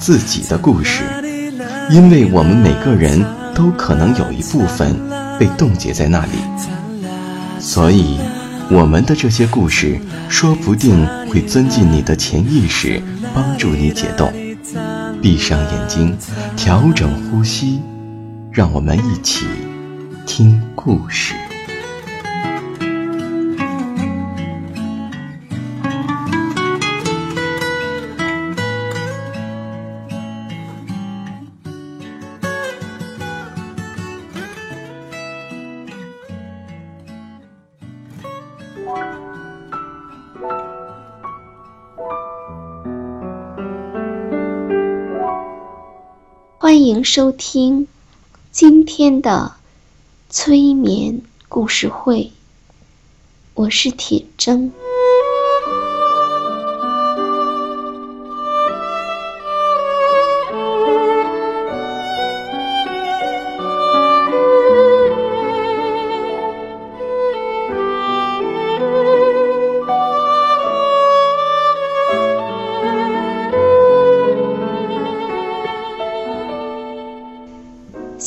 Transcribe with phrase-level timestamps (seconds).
[0.00, 1.02] 自己的故事，
[1.90, 3.22] 因为我们每个人
[3.54, 4.96] 都可能有一部分
[5.38, 6.32] 被冻结在那里，
[7.60, 8.18] 所以
[8.70, 13.00] 我们的这些故事说不定会钻进你的潜意识，
[13.34, 14.32] 帮助你解冻。
[15.20, 16.16] 闭上眼睛，
[16.56, 17.82] 调整呼吸，
[18.50, 19.44] 让我们一起
[20.24, 21.34] 听故事。
[46.62, 47.88] 欢迎收听
[48.52, 49.54] 今天的
[50.28, 52.32] 催眠故事会，
[53.54, 54.70] 我是铁铮。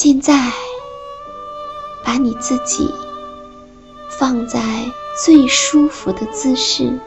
[0.05, 0.51] 现在，
[2.03, 2.93] 把你自己
[4.09, 4.59] 放在
[5.23, 6.99] 最舒服的姿势，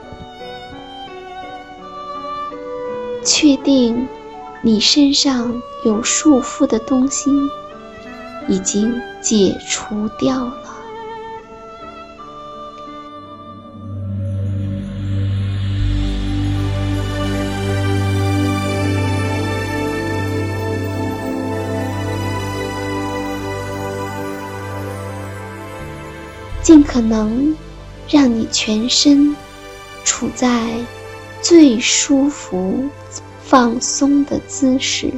[3.22, 4.08] 确定
[4.62, 7.30] 你身上有束缚的东西
[8.48, 10.66] 已经解除掉了。
[26.66, 27.56] 尽可能
[28.09, 29.37] 让你全身
[30.04, 30.66] 处在
[31.41, 32.88] 最舒服、
[33.41, 35.12] 放松的姿势。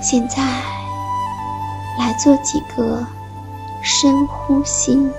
[0.00, 0.44] 现在
[1.98, 3.04] 来做几个
[3.82, 5.10] 深呼吸，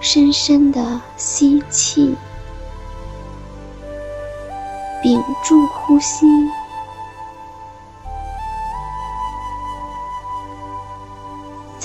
[0.00, 2.16] 深深的吸气，
[5.04, 6.26] 屏住呼吸。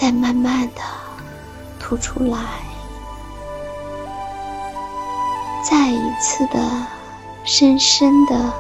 [0.07, 0.81] 再慢慢的
[1.81, 2.39] 吐出来，
[5.69, 6.87] 再一次的
[7.43, 8.53] 深深的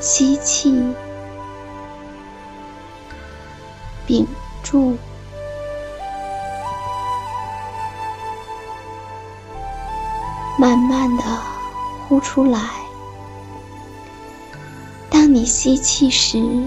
[0.00, 0.72] 吸气，
[4.06, 4.26] 屏
[4.62, 4.96] 住，
[10.58, 11.22] 慢慢的
[12.08, 12.58] 呼出来。
[15.10, 16.66] 当你吸气时，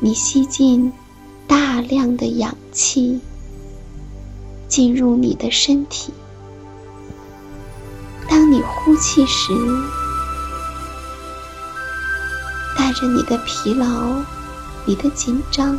[0.00, 0.92] 你吸进。
[1.82, 3.20] 量的氧气
[4.68, 6.12] 进入你的身体。
[8.28, 9.52] 当你呼气时，
[12.76, 13.86] 带着你的疲劳、
[14.86, 15.78] 你的紧张，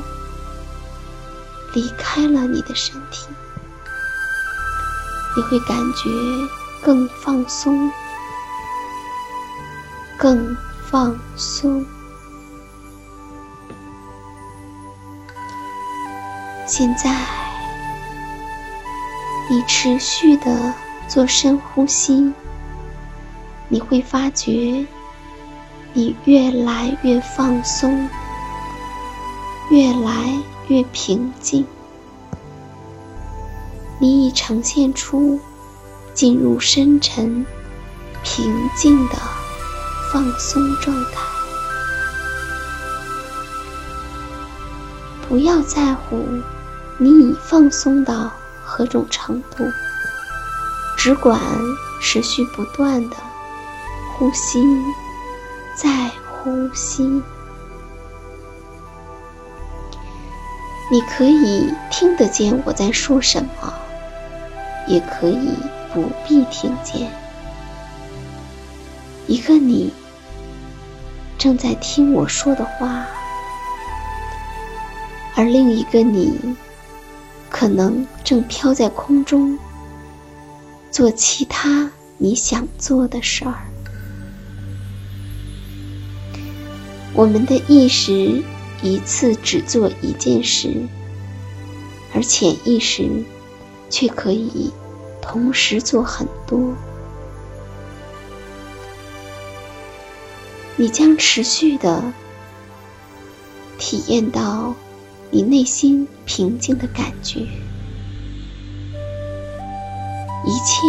[1.74, 3.28] 离开了你的身体。
[5.36, 6.10] 你会感觉
[6.84, 7.90] 更放松，
[10.16, 10.56] 更
[10.92, 11.84] 放松。
[16.76, 17.16] 现在，
[19.48, 20.74] 你持续的
[21.08, 22.34] 做深呼吸，
[23.68, 24.84] 你会发觉
[25.94, 28.10] 你越来越放松，
[29.70, 30.34] 越来
[30.68, 31.64] 越平静。
[34.00, 35.40] 你已呈现出
[36.16, 37.46] 进入深沉、
[38.24, 39.16] 平静的
[40.12, 41.22] 放松状态。
[45.30, 46.18] 不要在乎。
[46.98, 48.32] 你已放松到
[48.64, 49.66] 何种程度，
[50.98, 51.40] 只管
[52.02, 53.16] 持续不断的
[54.14, 54.64] 呼吸，
[55.76, 57.04] 再呼吸。
[60.92, 63.74] 你可以听得见我在说什么，
[64.88, 65.58] 也可以
[65.94, 67.12] 不必听见。
[69.26, 69.92] 一个你
[71.38, 73.06] 正在听我说的话，
[75.36, 76.56] 而另一个你
[77.54, 79.58] 可能正飘在空中，
[80.92, 83.54] 做其他你想做的事儿。
[87.14, 88.44] 我们的意识。
[88.86, 90.90] 一次只做一件事，
[92.14, 93.24] 而潜意识
[93.90, 94.74] 却可以
[95.22, 96.76] 同时做很多。
[100.76, 102.04] 你将持续的
[103.78, 104.76] 体验到
[105.36, 107.40] 你内心平静的感觉，
[110.46, 110.86] 一切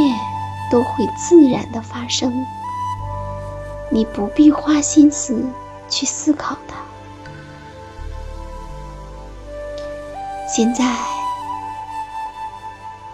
[0.70, 2.30] 都会自然的发生，
[3.90, 5.42] 你不必花心思
[5.88, 6.76] 去思考它。
[10.46, 10.94] 现在，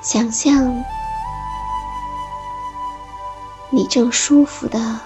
[0.03, 0.83] 想象
[3.71, 4.99] 你正舒服的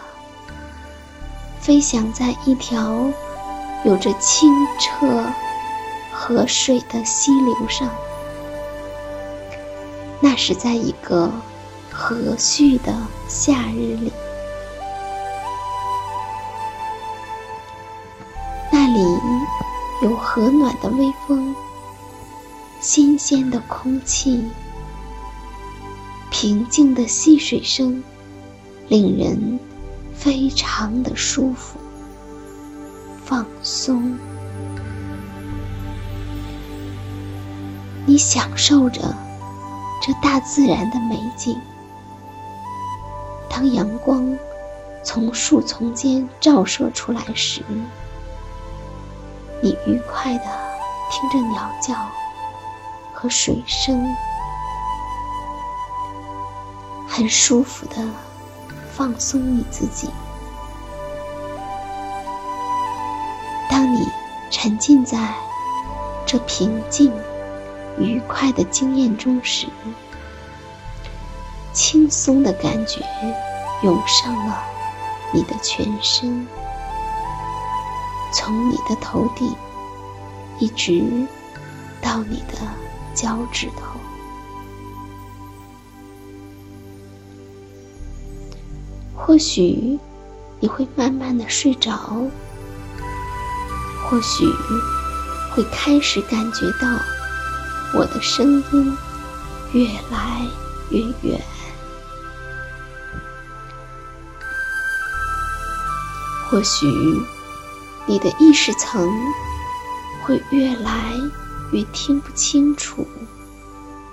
[1.61, 3.11] 飞翔在一条
[3.85, 5.23] 有着清澈
[6.16, 7.90] 河水的溪流上，
[10.20, 11.31] 那是在一个
[11.90, 12.94] 和煦的
[13.28, 14.12] 夏日里，
[18.72, 19.00] 那里
[20.02, 21.55] 有和暖的微风。
[22.81, 24.44] 新鲜的空气，
[26.31, 28.02] 平静的溪水声，
[28.88, 29.58] 令人
[30.14, 31.78] 非常的舒服、
[33.25, 34.19] 放松。
[38.06, 39.01] 你享受着
[40.03, 41.61] 这大自然的美景。
[43.49, 44.37] 当阳光
[45.03, 47.62] 从树丛间照射出来时，
[49.62, 50.45] 你愉快的
[51.11, 51.95] 听着鸟叫。
[53.17, 54.15] 和水声，
[57.09, 57.97] 很舒服的
[58.93, 60.11] 放松你自己。
[63.71, 64.07] 当你
[64.50, 65.33] 沉浸在
[66.27, 67.11] 这平静、
[67.99, 69.67] 愉快的经验中时，
[71.73, 73.00] 轻松的感觉
[73.82, 74.62] 涌上了
[75.32, 76.46] 你的全身，
[78.32, 79.55] 从你的头顶
[80.58, 81.02] 一直
[82.00, 82.58] 到你的。
[83.17, 83.97] 脚趾头，
[89.14, 90.00] 或许
[90.58, 91.93] 你会慢慢的睡着，
[94.05, 94.44] 或许
[95.55, 96.88] 会开始感觉到
[97.94, 98.96] 我的声音
[99.73, 100.46] 越来
[100.91, 101.41] 越远，
[106.49, 106.87] 或许
[108.06, 109.11] 你的意识层
[110.23, 110.91] 会越来。
[111.73, 113.05] 越听不清楚，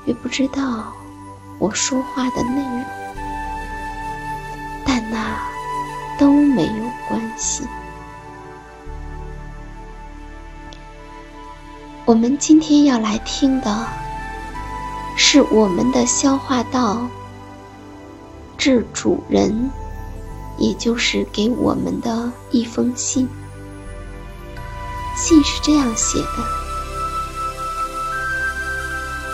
[0.06, 0.92] 越不知道
[1.60, 2.86] 我说话的内容，
[4.84, 5.38] 但那
[6.18, 7.68] 都没有关系。
[12.12, 13.88] 我们今天要来听的，
[15.16, 17.08] 是我们的消化道
[18.58, 19.72] 致主人，
[20.58, 23.30] 也就是给我们的一封信。
[25.16, 26.44] 信是这样写的。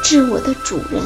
[0.04, 1.04] 致我的主人，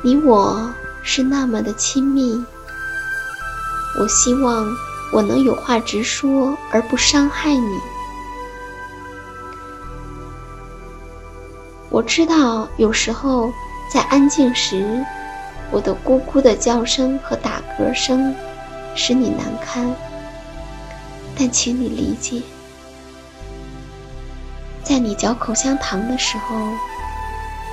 [0.00, 0.72] 你我
[1.02, 2.42] 是那么的亲密。
[3.98, 4.66] 我希望
[5.12, 7.78] 我能有话直说，而不伤害你。
[11.90, 13.52] 我知道有时候
[13.92, 15.04] 在安静时，
[15.72, 18.32] 我的咕咕的叫声和打嗝声
[18.94, 19.92] 使你难堪，
[21.36, 22.40] 但请你理解。
[24.84, 26.56] 在你嚼口香糖的时候，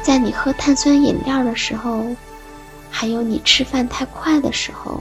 [0.03, 2.03] 在你喝碳酸饮料的时候，
[2.89, 4.99] 还有你吃饭太快的时候，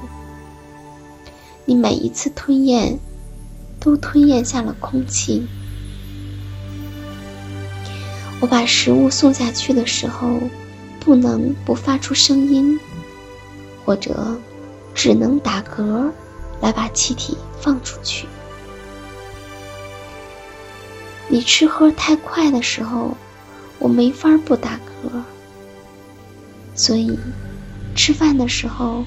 [1.65, 2.99] 你每一次吞咽，
[3.81, 5.47] 都吞咽下了空气。
[8.41, 10.39] 我把食物送下去的时候，
[11.01, 12.79] 不能不发出声音，
[13.85, 14.37] 或者
[14.95, 16.11] 只能打嗝
[16.61, 18.27] 来把气体放出去。
[21.29, 23.17] 你吃喝太快的时候，
[23.79, 25.11] 我没法不打嗝。
[26.75, 27.19] 所以，
[27.95, 29.03] 吃饭的时候，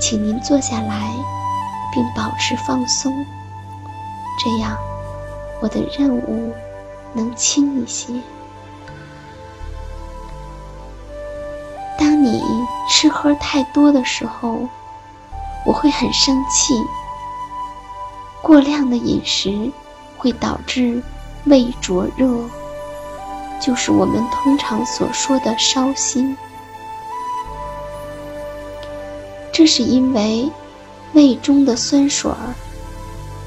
[0.00, 1.12] 请您坐下来，
[1.92, 3.12] 并保持放松，
[4.42, 4.76] 这样
[5.60, 6.52] 我的任务
[7.12, 8.14] 能轻一些。
[12.22, 12.40] 你
[12.88, 14.68] 吃喝太多的时候，
[15.66, 16.72] 我会很生气。
[18.40, 19.72] 过量的饮食
[20.16, 21.02] 会导致
[21.46, 22.48] 胃灼热，
[23.60, 26.36] 就是我们通常所说的烧心。
[29.52, 30.48] 这是因为
[31.14, 32.54] 胃中的酸水儿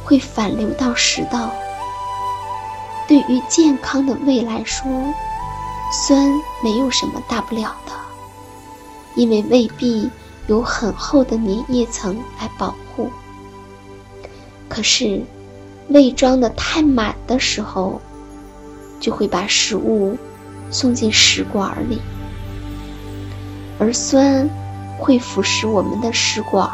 [0.04, 1.50] 会反流到食道。
[3.08, 4.86] 对于健康的胃来说，
[5.92, 6.30] 酸
[6.62, 7.92] 没有什么大不了的，
[9.16, 10.10] 因为胃壁
[10.48, 13.10] 有很厚的粘液层来保护。
[14.68, 15.22] 可是，
[15.90, 18.02] 胃装的太满的时候，
[19.00, 20.18] 就会把食物
[20.72, 22.02] 送进食管里，
[23.80, 24.50] 而酸
[24.98, 26.70] 会腐蚀我们的食管，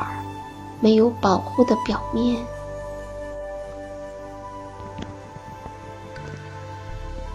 [0.79, 2.37] 没有保护的表面。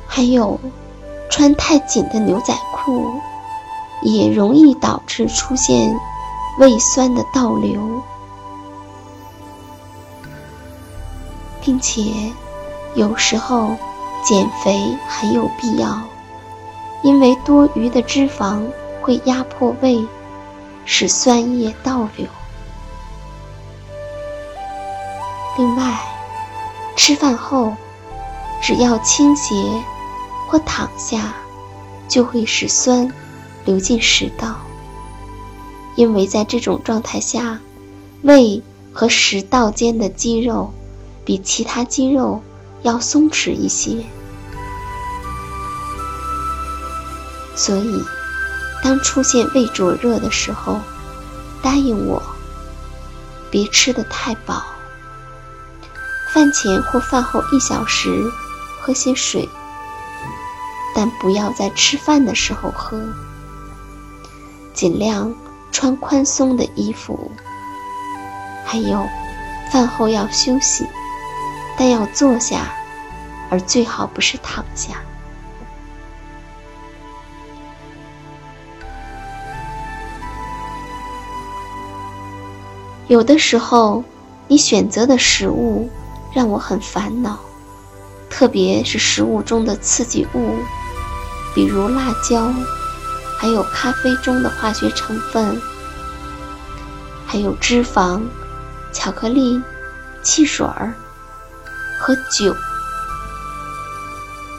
[0.06, 0.58] 还有，
[1.28, 3.20] 穿太紧的牛仔裤，
[4.02, 5.98] 也容易导致出现
[6.58, 8.02] 胃酸的倒流，
[11.60, 12.02] 并且
[12.94, 13.76] 有时候
[14.24, 16.00] 减肥很有必要，
[17.02, 18.62] 因为多余的脂肪
[19.00, 20.06] 会压迫胃，
[20.84, 22.26] 使酸液倒流。
[25.56, 25.98] 另外，
[26.96, 27.74] 吃饭后
[28.60, 29.54] 只要倾斜。
[30.48, 31.34] 或躺下，
[32.06, 33.12] 就会使酸
[33.66, 34.56] 流进食道。
[35.96, 37.60] 因为在这种状态下，
[38.22, 40.72] 胃和食道间的肌肉
[41.24, 42.42] 比其他肌肉
[42.82, 44.04] 要松弛一些，
[47.54, 48.02] 所以
[48.82, 50.78] 当出现胃灼热的时候，
[51.62, 52.22] 答应我，
[53.50, 54.64] 别吃得太饱。
[56.34, 58.10] 饭前或饭后一小时
[58.80, 59.48] 喝些水。
[60.94, 62.98] 但不要在吃饭的时候喝。
[64.76, 65.34] 尽量
[65.72, 67.32] 穿宽松的衣服。
[68.66, 69.08] 还有，
[69.72, 70.86] 饭后要休息，
[71.78, 72.72] 但要坐下，
[73.50, 75.00] 而最好不是躺下。
[83.08, 84.04] 有的时候，
[84.46, 85.88] 你选择的食物
[86.34, 87.38] 让我很烦恼，
[88.28, 90.54] 特别是食物中的刺激物。
[91.54, 92.52] 比如辣椒，
[93.38, 95.60] 还有咖啡中的化学成分，
[97.26, 98.22] 还有脂肪、
[98.92, 99.62] 巧克力、
[100.22, 100.94] 汽水儿
[102.00, 102.54] 和酒，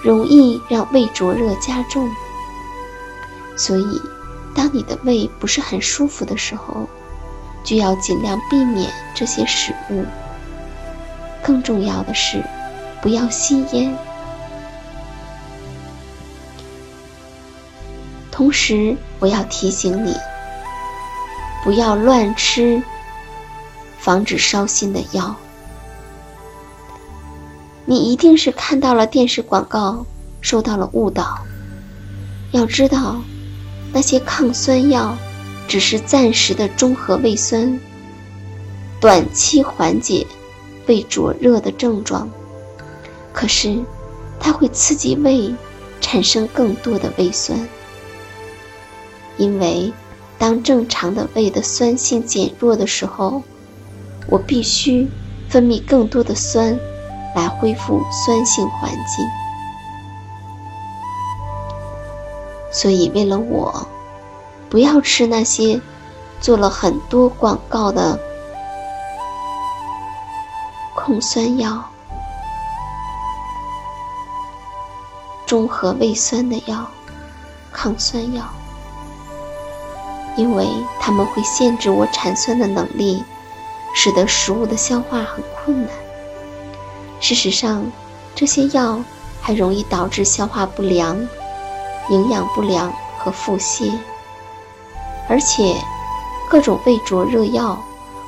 [0.03, 2.09] 容易让胃灼热加重。
[3.55, 4.01] 所以，
[4.53, 6.87] 当你的胃不是很舒服的时候，
[7.63, 10.05] 就要尽量避免这些食物。
[11.43, 12.43] 更重要的是，
[13.01, 13.97] 不要吸烟。
[18.37, 20.15] 同时，我要提醒你，
[21.63, 22.83] 不要乱吃
[23.97, 25.35] 防止烧心的药。
[27.83, 30.05] 你一定是看到了电视广告，
[30.39, 31.39] 受到了误导。
[32.51, 33.19] 要知道，
[33.91, 35.17] 那些抗酸药
[35.67, 37.79] 只是暂时的中和胃酸，
[39.01, 40.27] 短期缓解
[40.85, 42.29] 胃灼热的症状。
[43.33, 43.83] 可是，
[44.39, 45.51] 它会刺激胃
[46.01, 47.67] 产生更多的胃酸。
[49.37, 49.93] 因为，
[50.37, 53.41] 当正常的胃的酸性减弱的时候，
[54.27, 55.09] 我必须
[55.49, 56.77] 分泌更多的酸
[57.35, 59.25] 来恢复酸性环境。
[62.71, 63.87] 所以，为了我，
[64.69, 65.79] 不要吃那些
[66.41, 68.19] 做了很多广告的
[70.95, 71.83] 控酸药、
[75.45, 76.85] 中和胃酸的药、
[77.71, 78.43] 抗酸药。
[80.37, 80.65] 因为
[80.99, 83.23] 它们会限制我产酸的能力，
[83.93, 85.91] 使得食物的消化很困难。
[87.19, 87.83] 事实上，
[88.35, 89.03] 这些药
[89.41, 91.19] 还容易导致消化不良、
[92.09, 93.91] 营养不良和腹泻。
[95.27, 95.75] 而且，
[96.49, 97.77] 各种胃灼热药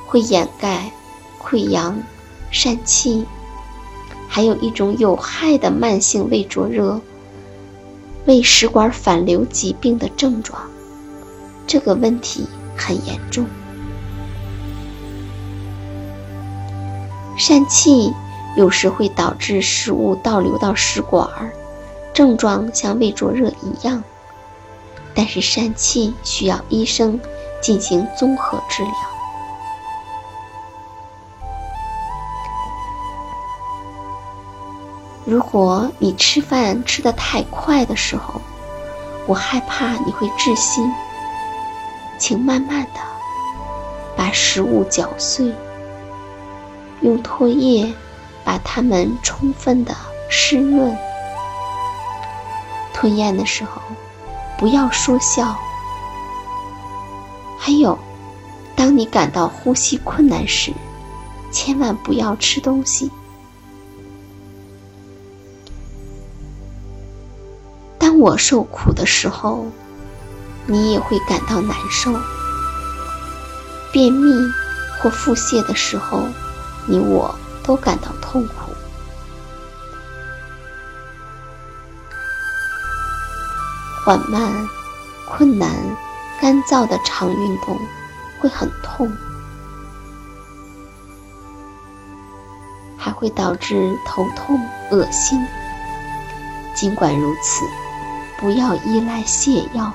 [0.06, 0.90] 会掩盖
[1.40, 1.96] 溃疡、
[2.52, 3.24] 疝气，
[4.28, 7.00] 还有一种有害的慢性胃灼热、
[8.26, 10.60] 胃食管反流疾病的症状。
[11.70, 13.46] 这个问题很严重，
[17.38, 18.12] 疝气
[18.56, 21.30] 有时会导致食物倒流到食管，
[22.12, 24.02] 症状像胃灼热一样。
[25.14, 27.20] 但是疝气需要医生
[27.62, 28.92] 进行综合治疗。
[35.24, 38.40] 如果你吃饭吃得太快的时候，
[39.28, 40.82] 我害怕你会窒息。
[42.20, 43.00] 请慢慢的
[44.14, 45.52] 把食物搅碎，
[47.00, 47.92] 用唾液
[48.44, 49.96] 把它们充分的
[50.28, 50.94] 湿润。
[52.92, 53.80] 吞咽的时候，
[54.58, 55.56] 不要说笑。
[57.58, 57.98] 还有，
[58.76, 60.72] 当你感到呼吸困难时，
[61.50, 63.10] 千万不要吃东西。
[67.98, 69.64] 当我受苦的时候，
[70.70, 72.14] 你也会感到难受。
[73.90, 74.32] 便秘
[75.00, 76.28] 或腹泻的时候，
[76.86, 77.34] 你我
[77.64, 78.72] 都感到痛苦。
[84.04, 84.52] 缓慢、
[85.26, 85.68] 困难、
[86.40, 87.76] 干燥的肠运动
[88.40, 89.12] 会很痛，
[92.96, 94.60] 还会导致头痛、
[94.92, 95.44] 恶心。
[96.76, 97.64] 尽管如此，
[98.38, 99.92] 不要依赖泻药，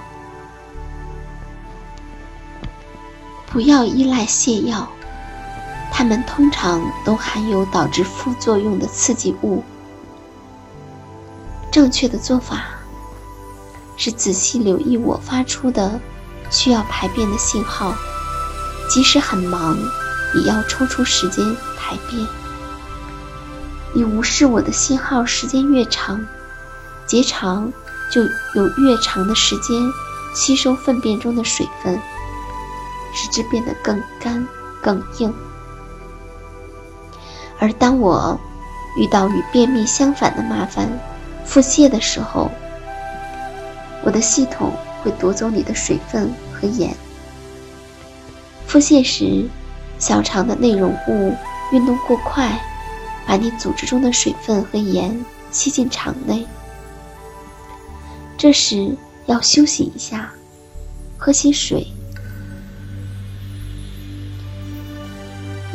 [3.55, 4.85] 不要依赖泻药，
[5.89, 9.63] 它们通常都含有导致副作用的刺激物。
[11.71, 12.65] 正确的做法。
[13.95, 16.01] 是仔细留意我发出的
[16.51, 17.95] 需要排便的信号，
[18.89, 19.77] 即使很忙，
[20.33, 22.27] 也要抽出时间排便。
[23.93, 26.27] 你无视我的信号时间越长，
[27.07, 27.71] 结肠
[28.11, 28.21] 就
[28.53, 29.81] 有越长的时间
[30.33, 31.97] 吸收粪便中的水分，
[33.15, 34.47] 使之变得更干、
[34.83, 35.33] 更硬。
[37.57, 38.37] 而当我
[38.97, 40.87] 遇到与便秘相反的麻烦——
[41.45, 42.51] 腹泻的时候，
[44.03, 46.93] 我的系统会夺走你的水分和盐。
[48.67, 49.47] 腹泻时，
[49.97, 51.33] 小肠的内容物
[51.71, 52.61] 运动过快，
[53.25, 56.45] 把你组织中的水分和盐吸进肠内。
[58.37, 58.95] 这时
[59.27, 60.29] 要休息一下，
[61.17, 61.87] 喝些水。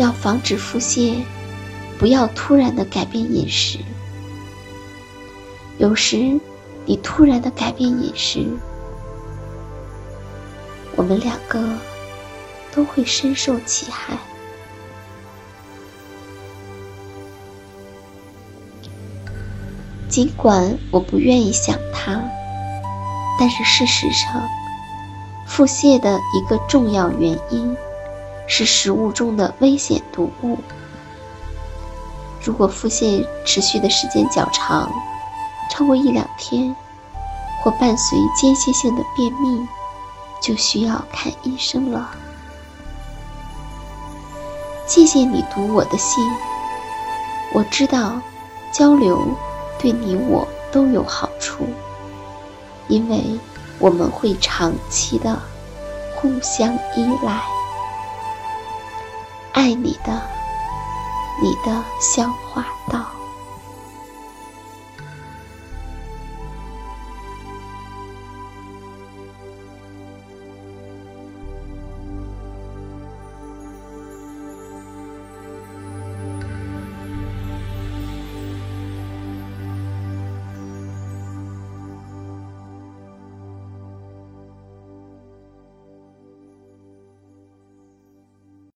[0.00, 1.22] 要防止腹泻，
[1.98, 3.78] 不要突然的改变饮食。
[5.78, 6.40] 有时。
[6.86, 8.44] 你突然的改变饮食，
[10.96, 11.62] 我们两个
[12.74, 14.16] 都会深受其害。
[20.08, 22.20] 尽管我不愿意想他，
[23.38, 24.42] 但是事实上，
[25.46, 27.76] 腹泻的一个重要原因
[28.50, 30.58] 是食物中的危险毒物。
[32.42, 34.90] 如果腹泻持续的时间较长，
[35.70, 36.74] 超过一两天，
[37.62, 39.68] 或伴随间歇性的便秘，
[40.42, 42.10] 就需要看医生了。
[44.84, 46.24] 谢谢你读我的信，
[47.54, 48.20] 我知道
[48.72, 49.28] 交流
[49.78, 51.64] 对你我都有好处，
[52.88, 53.38] 因为
[53.78, 55.40] 我们会长期的
[56.16, 57.40] 互相依赖。
[59.60, 60.22] 爱你的，
[61.42, 63.19] 你的消化道。